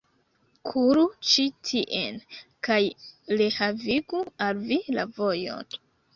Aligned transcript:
Kuru 0.69 1.03
ĉi 1.31 1.45
tien, 1.71 2.17
kaj 2.69 2.79
rehavigu 3.43 4.25
al 4.49 4.65
vi 4.73 4.81
la 4.99 5.07
vojon! 5.21 5.81